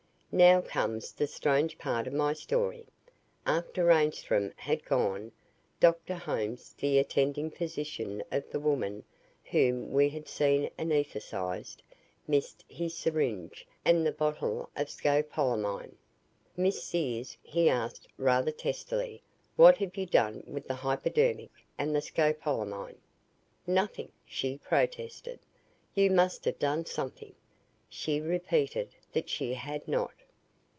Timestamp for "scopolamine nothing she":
22.01-24.57